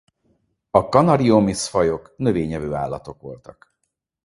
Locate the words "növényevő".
2.17-2.73